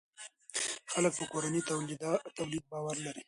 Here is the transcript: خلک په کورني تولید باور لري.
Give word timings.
خلک 0.91 1.13
په 1.19 1.25
کورني 1.31 1.61
تولید 2.39 2.63
باور 2.71 2.95
لري. 3.05 3.19